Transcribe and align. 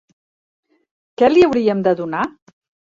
Què 1.21 1.31
li 1.35 1.47
hauríem 1.49 1.87
de 1.91 1.97
donar? 2.03 2.29